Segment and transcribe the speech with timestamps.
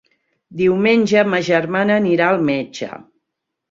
[0.61, 2.95] Diumenge ma germana anirà al metge.